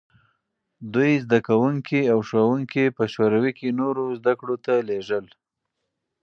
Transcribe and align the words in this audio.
دوی 0.93 1.11
زدکوونکي 1.25 2.01
او 2.13 2.19
ښوونکي 2.29 2.85
په 2.97 3.03
شوروي 3.13 3.51
کې 3.59 3.77
نورو 3.81 4.03
زدکړو 4.19 4.55
ته 4.65 4.73
لېږل. 4.87 5.25